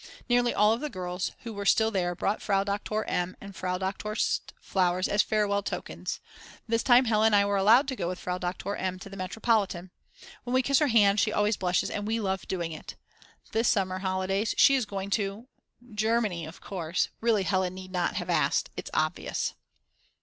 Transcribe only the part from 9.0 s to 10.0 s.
the metropolitan.